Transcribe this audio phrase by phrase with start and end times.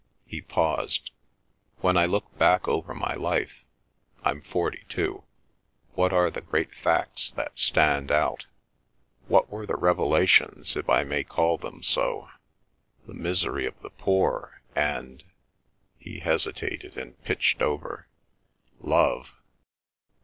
[0.25, 1.11] He paused.
[1.81, 8.11] "When I look back over my life—I'm forty two—what are the great facts that stand
[8.11, 8.47] out?
[9.27, 12.29] What were the revelations, if I may call them so?
[13.05, 15.23] The misery of the poor and—"
[15.99, 18.07] (he hesitated and pitched over)
[18.81, 19.31] "love!"